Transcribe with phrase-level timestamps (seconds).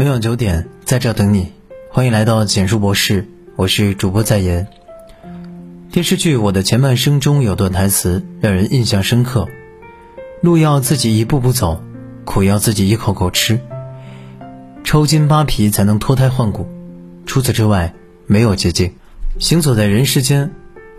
[0.00, 1.50] 每晚九点，在这等你。
[1.90, 4.68] 欢迎来到简述博士，我是主播在言。
[5.90, 9.48] 电视剧《我的前半生》中有段台词让人印象深刻
[10.40, 11.82] ：“路要自己一步步走，
[12.24, 13.58] 苦要自己一口口吃，
[14.84, 16.68] 抽筋扒皮才能脱胎换骨。
[17.26, 17.92] 除此之外，
[18.28, 18.92] 没有捷径。
[19.40, 20.52] 行走在人世间，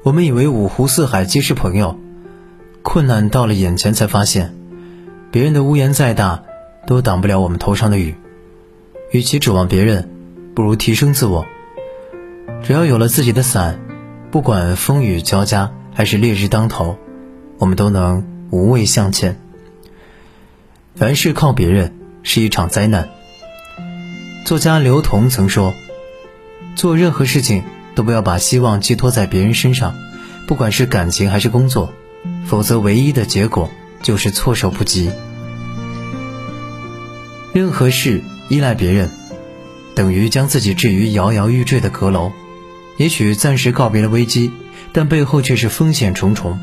[0.03, 1.97] 我们以为五湖四海皆是朋友，
[2.81, 4.53] 困难到了眼前才发现，
[5.31, 6.43] 别人的屋檐再大，
[6.85, 8.13] 都挡不了我们头上的雨。
[9.11, 10.09] 与其指望别人。”
[10.55, 11.45] 不如提升自我。
[12.63, 13.79] 只要有了自己的伞，
[14.29, 16.97] 不管风雨交加还是烈日当头，
[17.59, 19.39] 我们都能无畏向前。
[20.95, 23.07] 凡事靠别人是一场灾难。
[24.43, 25.73] 作家刘同曾说
[26.75, 27.63] ：“做任何事情
[27.95, 29.95] 都不要把希望寄托在别人身上，
[30.45, 31.93] 不管是感情还是工作，
[32.45, 33.69] 否则唯一的结果
[34.01, 35.09] 就是措手不及。
[37.53, 39.09] 任何事依赖别人。”
[39.95, 42.31] 等于将自己置于摇摇欲坠的阁楼，
[42.95, 44.51] 也许暂时告别了危机，
[44.93, 46.57] 但背后却是风险重重。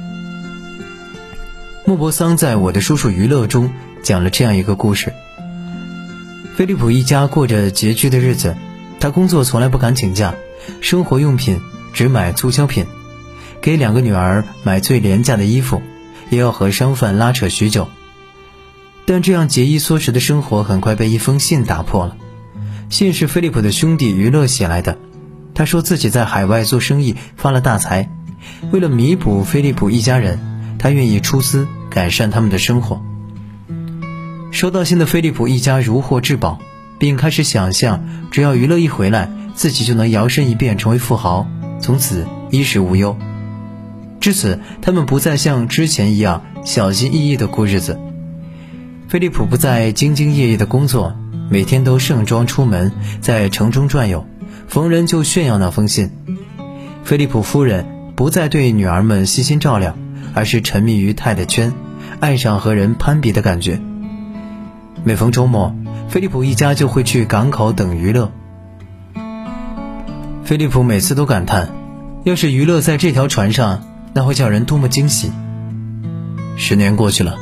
[1.84, 3.70] 莫泊桑在《我的叔叔于乐》中
[4.02, 5.12] 讲了这样一个故事：
[6.56, 8.56] 菲利普一家过着拮据的日子，
[9.00, 10.34] 他工作从来不敢请假，
[10.80, 11.60] 生活用品
[11.92, 12.86] 只买促销品，
[13.60, 15.82] 给两个女儿买最廉价的衣服，
[16.30, 17.88] 也要和商贩拉扯许久。
[19.06, 22.16] 但这样节衣缩食的生活很快被一封信打破了。
[22.90, 24.98] 信是菲利普的兄弟于勒写来的，
[25.54, 28.10] 他说自己在海外做生意发了大财，
[28.72, 30.38] 为了弥补菲利普一家人，
[30.78, 33.00] 他愿意出资改善他们的生活。
[34.50, 36.58] 收到信的菲利普一家如获至宝，
[36.98, 41.46] 并开始想象，只要于勒一回来，自己就能摇身一变成为富豪，
[41.80, 43.16] 从此衣食无忧。
[44.20, 48.00] 至此，他们不再像之前一样小心翼翼地过日子。
[49.08, 51.16] 菲利普不再兢兢业业地工作。
[51.48, 52.90] 每天都盛装出门，
[53.20, 54.26] 在城中转悠，
[54.66, 56.10] 逢人就炫耀那封信。
[57.04, 59.96] 菲利普夫人不再对女儿们悉心照料，
[60.34, 61.72] 而是沉迷于太太圈，
[62.18, 63.80] 爱上和人攀比的感觉。
[65.04, 65.72] 每逢周末，
[66.08, 68.32] 菲利普一家就会去港口等娱乐。
[70.42, 71.68] 菲利普每次都感叹，
[72.24, 73.84] 要是娱乐在这条船上，
[74.14, 75.30] 那会叫人多么惊喜。
[76.56, 77.38] 十年过去了，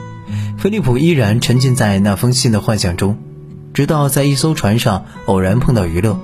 [0.65, 3.19] 菲利普依然沉浸在那封信的幻想中。
[3.75, 6.19] 直到在一艘船上偶然碰到娱乐，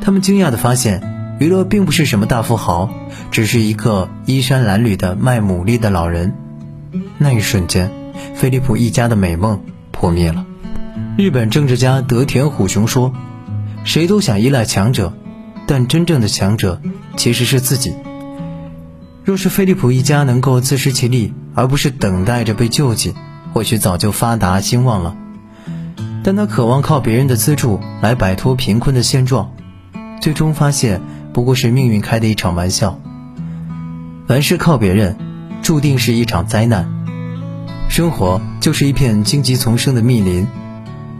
[0.00, 2.90] 他们惊讶地发现，娱乐并不是什么大富豪，
[3.30, 6.34] 只是一个衣衫褴褛的卖牡蛎的老人。
[7.16, 7.92] 那一瞬间，
[8.34, 10.44] 菲利普一家的美梦破灭了。
[11.16, 13.14] 日本政治家德田虎雄说
[13.86, 15.12] ：“谁都想依赖强者，
[15.68, 16.82] 但真正的强者
[17.16, 17.94] 其实是自己。
[19.22, 23.14] 若是菲利普一家能够自食其力，而不是等待着被救济，
[23.52, 25.16] 或许早就发达兴旺了。”
[26.22, 29.52] 但他渴望靠别人的资助来摆脱贫困的现状，
[30.20, 31.00] 最终发现
[31.32, 33.00] 不过是命运开的一场玩笑。
[34.26, 35.16] 凡事靠别人，
[35.62, 36.88] 注定是一场灾难。
[37.88, 40.46] 生活就是一片荆棘丛生的密林，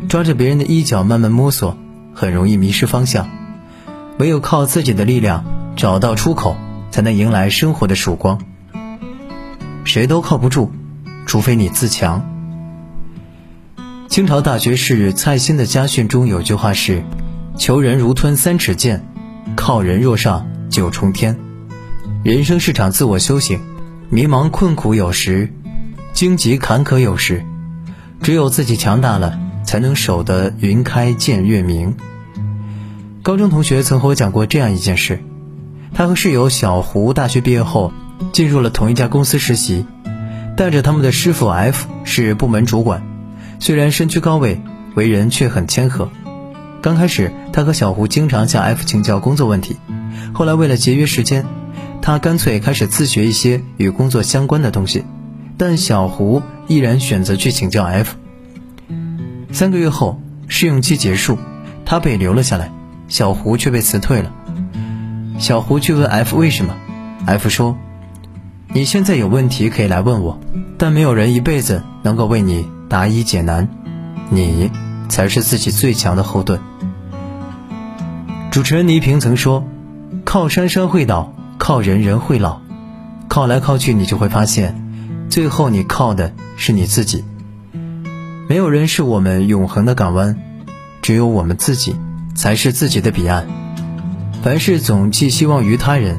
[0.08, 1.76] 抓着别人的衣角慢慢摸索，
[2.14, 3.28] 很容易迷失方向。
[4.18, 5.44] 唯有靠自己的力量
[5.76, 6.56] 找到出口，
[6.90, 8.38] 才能迎来生活的曙光。
[9.84, 10.70] 谁都靠不住，
[11.30, 12.28] 除非你自强。
[14.08, 17.04] 清朝大学士蔡新的家训中有句话是
[17.56, 19.06] ：“求人如吞三尺剑，
[19.54, 21.38] 靠人若上九重天。”
[22.24, 23.60] 人生是场自我修行，
[24.08, 25.52] 迷茫困苦有时，
[26.12, 27.46] 荆棘坎坷有时，
[28.20, 31.94] 只有自己强大了，才能守得云开见月明。
[33.22, 35.22] 高中同学曾和我讲过这样一件事：
[35.94, 37.92] 他和室友小胡大学毕业后，
[38.32, 39.86] 进入了同一家公司实习，
[40.60, 43.02] 带着他们的师傅 F 是部门主管。
[43.60, 44.60] 虽然身居高位，
[44.94, 46.10] 为人却很谦和。
[46.82, 49.78] 刚开始，他和小胡经常向 F 请教工作问题。
[50.34, 51.46] 后来，为了节约时间，
[52.02, 55.06] 他干脆开始自学一些与工作相关的东西。
[55.56, 58.16] 但小胡依然选择去请教 F。
[59.52, 61.38] 三个月后，试用期结束，
[61.86, 62.70] 他被留了下来，
[63.08, 64.30] 小胡却被辞退了。
[65.38, 66.76] 小胡去问 F 为什么
[67.24, 67.78] ，F 说
[68.72, 70.38] ：“你现在有问题可以来问我，
[70.78, 73.68] 但没有人一辈子能够为你。”答疑解难，
[74.30, 74.68] 你
[75.08, 76.60] 才是自己最强的后盾。
[78.50, 79.62] 主持人倪萍曾说
[80.26, 82.60] ：“靠山山会倒，靠人人会老，
[83.28, 84.74] 靠来靠去，你就会发现，
[85.28, 87.24] 最后你靠的是你自己。
[88.48, 90.36] 没有人是我们永恒的港湾，
[91.00, 91.94] 只有我们自己
[92.34, 93.46] 才是自己的彼岸。
[94.42, 96.18] 凡事总寄希望于他人，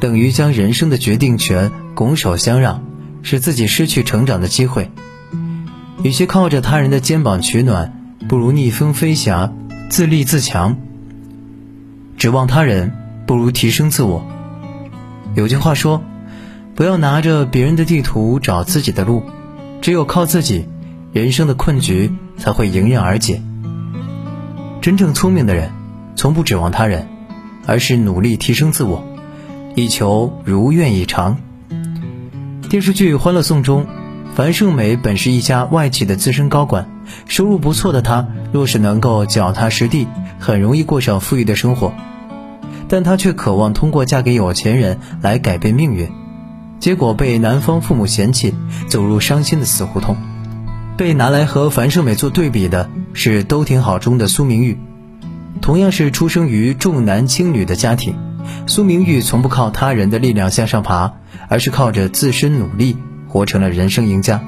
[0.00, 2.82] 等于将人生的决定权拱手相让，
[3.22, 4.90] 使自己失去成长的机会。”
[6.04, 9.56] 与其靠着他人的肩膀取暖，不如逆风飞翔，
[9.90, 10.76] 自立自强。
[12.16, 12.92] 指望他人，
[13.26, 14.24] 不如提升自我。
[15.34, 16.02] 有句话说
[16.76, 19.24] ：“不要拿着别人的地图找自己的路，
[19.80, 20.66] 只有靠自己，
[21.12, 23.42] 人生的困局才会迎刃而解。”
[24.80, 25.72] 真正聪明的人，
[26.14, 27.08] 从不指望他人，
[27.66, 29.04] 而是努力提升自我，
[29.78, 31.36] 以求如愿以偿。
[32.68, 33.86] 电视剧《欢乐颂》中，
[34.34, 36.90] 樊胜美本是一家外企的资深高管，
[37.26, 40.08] 收入不错的她，若是能够脚踏实地，
[40.40, 41.92] 很容易过上富裕的生活。
[42.88, 46.10] 但她却渴望通过嫁给有钱人来改变命运，
[46.80, 48.54] 结果被男方父母嫌弃，
[48.88, 50.16] 走入伤心的死胡同。
[50.96, 54.76] 被拿来和樊胜美做对比的是《都挺好》中的苏明玉，
[55.60, 58.16] 同样是出生于重男轻女的家庭，
[58.66, 61.14] 苏明玉从不靠他人的力量向上爬，
[61.48, 62.96] 而是靠着自身努力
[63.28, 64.42] 活成了人生赢家。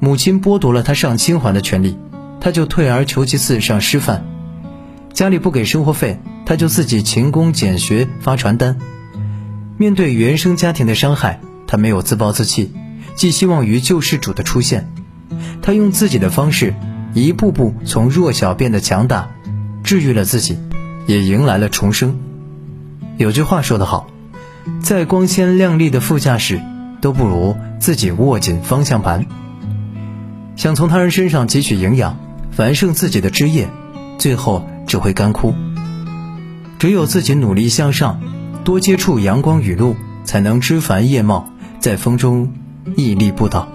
[0.00, 1.96] 母亲剥夺了他上清华的权利，
[2.40, 4.24] 他就退而求其次上师范。
[5.12, 8.76] 家里不给生活费，他就自己勤工俭学发传单。
[9.78, 12.72] 面对原生家庭的伤害，他没有自暴自弃，
[13.14, 14.92] 寄希望于救世主的出现。
[15.62, 16.74] 他用自己的方式，
[17.14, 19.30] 一步步从弱小变得强大，
[19.82, 20.58] 治愈了自己，
[21.06, 22.18] 也迎来了重生。
[23.16, 24.08] 有句话说得好，
[24.82, 26.60] 再光鲜亮丽的副驾驶，
[27.00, 29.26] 都不如自己握紧方向盘。
[30.56, 32.16] 想从他人身上汲取营养，
[32.50, 33.68] 繁盛自己的枝叶，
[34.18, 34.64] 最后。
[34.86, 35.54] 只会干枯。
[36.78, 38.20] 只有自己努力向上，
[38.64, 41.48] 多接触阳光雨露，才能枝繁叶茂，
[41.80, 42.52] 在风中
[42.94, 43.66] 屹立不倒。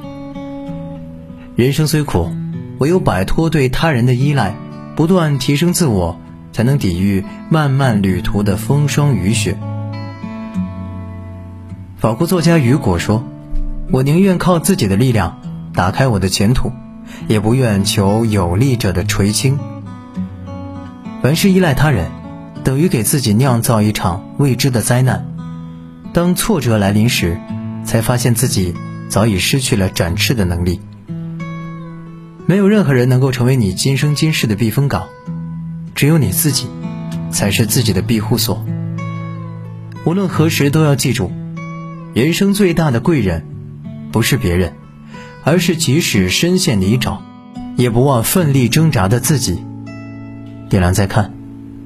[1.55, 2.31] 人生虽苦，
[2.77, 4.55] 唯有摆脱对他人的依赖，
[4.95, 6.21] 不断提升自我，
[6.59, 9.57] 才能抵御漫漫旅途的风霜雨雪。
[11.95, 13.23] 法国作家雨果说
[13.93, 15.39] ：“我宁愿靠自己的力量
[15.73, 16.73] 打开我的前途，
[17.29, 19.57] 也不愿求有力者的垂青。”
[21.23, 22.11] 凡是依赖他人，
[22.65, 25.25] 等于给自己酿造一场未知的灾难。
[26.11, 27.39] 当挫折来临时，
[27.85, 28.75] 才发现自己
[29.07, 30.81] 早已失去了展翅的能力。
[32.45, 35.07] 没有任何人能够成为你今生今世的避风港，
[35.99, 36.65] 只有你自己，
[37.29, 38.65] 才是自己的庇护所。
[40.05, 41.29] 无论何时都要记住，
[42.13, 43.43] 人生最大的贵人，
[44.09, 44.71] 不是别人，
[45.43, 47.17] 而是即使深陷泥沼，
[47.75, 49.61] 也不忘奋力挣扎的自己。
[50.69, 51.33] 点亮再看，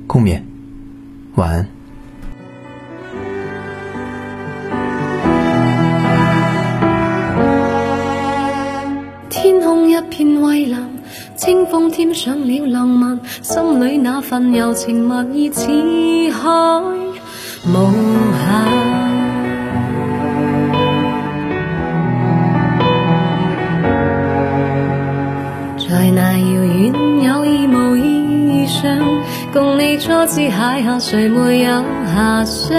[0.06, 0.44] 共勉，
[1.34, 1.70] 晚安。
[11.54, 15.68] 清风添上了浪漫，心里那份柔情蜜意似
[16.32, 16.50] 海
[17.68, 17.92] 无
[18.40, 18.42] 限。
[25.78, 26.92] 在那遥远
[27.22, 28.98] 有意无意上。
[29.54, 31.84] 共你初次邂逅，谁没有
[32.16, 32.74] 遐想？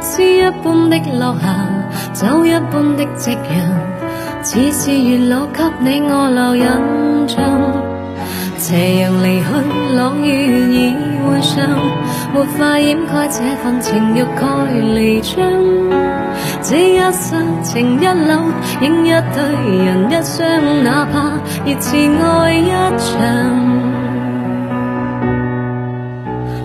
[0.00, 9.44] 诗一般的落霞，酒一般的夕阳，似是月老给你我留印斜阳离去，
[9.96, 11.68] 朗月已回上，
[12.32, 14.42] 没法掩盖这份情欲盖
[14.82, 15.34] 弥彰。
[16.62, 18.32] 这一刹情一缕，
[18.80, 19.42] 影一对
[19.84, 21.14] 人一双，哪怕
[21.66, 21.88] 热炽
[22.20, 23.12] 爱一场。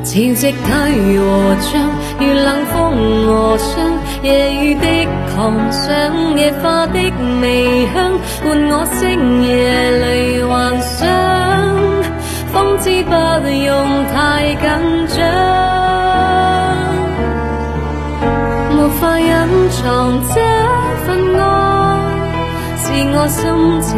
[0.01, 0.69] 潮汐退
[1.19, 1.23] 和
[1.59, 1.69] 涨，
[2.19, 2.73] 如冷风
[3.27, 3.67] 和霜，
[4.23, 4.87] 夜雨的
[5.35, 5.37] 狂
[5.69, 5.87] 想，
[6.35, 6.97] 野花的
[7.41, 7.45] 微
[7.93, 7.95] 香，
[8.41, 8.97] 伴我星
[9.43, 9.47] 夜
[9.91, 10.05] 里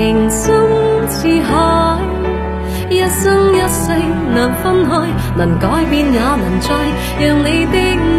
[0.01, 0.51] 情深
[1.07, 1.99] 似海。
[2.89, 3.93] 一生一世
[4.33, 6.73] 难分开，能改变也难再
[7.19, 7.77] 让你的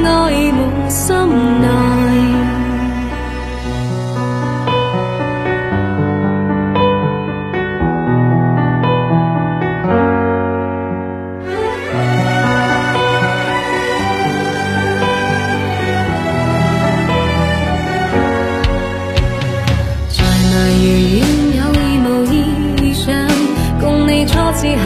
[0.09, 1.13] 爱满心
[1.61, 2.62] 内。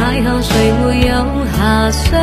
[0.07, 1.13] 邂逅，谁没有
[1.59, 2.15] 遐想？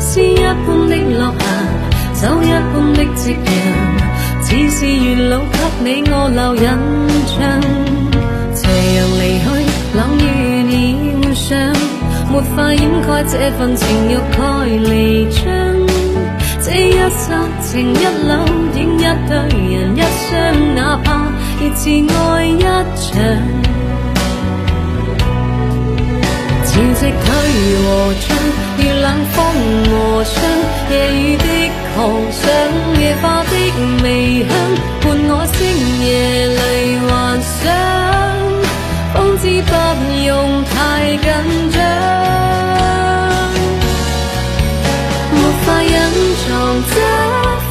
[0.00, 3.54] 诗一般的落霞，酒一般的夕阳，
[4.42, 6.66] 似是月老给你我留印
[7.28, 7.38] 象。
[8.52, 8.60] 斜
[8.96, 9.44] 阳离去，
[9.94, 10.22] 冷雨
[10.72, 10.74] 已
[11.22, 11.50] 换上，
[12.32, 14.40] 没法掩盖这份情欲盖
[14.90, 15.40] 弥彰。
[16.60, 18.32] 这一刹情一缕，
[18.74, 19.30] 影一对
[19.70, 22.60] 人一双，哪怕热炽爱一
[22.96, 23.61] 场。
[26.82, 27.26] 潮汐退
[27.84, 27.86] 和
[28.20, 28.22] 春，
[28.78, 29.36] 遇冷风
[29.84, 30.34] 和霜，
[30.90, 31.44] 夜雨的
[31.94, 32.00] 狂
[32.32, 32.42] 想，
[33.00, 33.50] 夜花的
[34.02, 34.06] 微
[34.42, 34.50] 香，
[35.00, 35.58] 伴我星
[36.04, 36.10] 夜
[36.48, 36.60] 里
[37.06, 37.10] 幻
[37.40, 37.62] 想，
[39.14, 39.70] 方知不
[40.26, 40.30] 用
[40.64, 40.74] 太
[41.18, 41.24] 紧
[41.70, 41.78] 张，
[45.30, 45.94] 没法隐
[46.42, 46.50] 藏
[46.90, 46.94] 这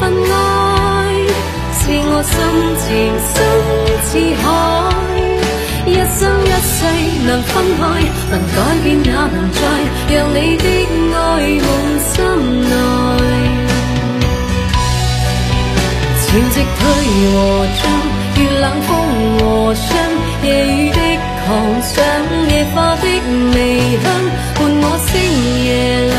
[0.32, 0.34] 爱，
[1.78, 2.34] 是我心
[2.80, 2.88] 情
[3.28, 3.34] 深
[4.04, 4.10] 似
[4.42, 5.21] 海。
[6.22, 6.78] 一生一世
[7.26, 7.82] 能分开，
[8.30, 9.58] 能改变也能再
[10.14, 10.64] 让你的
[11.16, 11.18] 爱
[11.58, 12.14] 满心
[12.62, 12.70] 内。
[16.22, 16.80] 潮汐退
[17.32, 17.36] 和
[17.82, 17.82] 涨，
[18.36, 18.88] 遇冷风
[19.40, 19.42] 和
[19.74, 19.84] 霜，
[20.44, 21.00] 夜雨的
[21.44, 21.50] 狂
[21.82, 21.90] 想，
[22.50, 23.04] 夜花的
[23.56, 23.58] 微
[24.00, 24.04] 香，
[24.54, 25.10] 伴我星
[25.64, 25.68] 夜
[26.06, 26.14] 里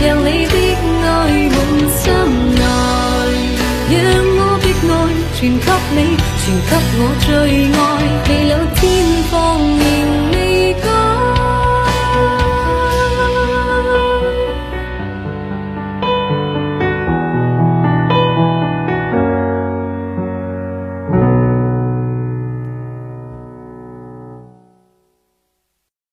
[0.00, 0.54] 让你的
[1.02, 1.06] 爱
[1.48, 1.56] 满
[1.98, 2.04] 心
[2.54, 2.60] 内，
[3.90, 3.96] 让
[4.36, 4.94] 我的爱
[5.34, 5.98] 全给你，
[6.40, 7.28] 全给我最
[7.72, 7.80] 爱，
[8.24, 8.80] 地老天
[9.30, 9.32] 荒。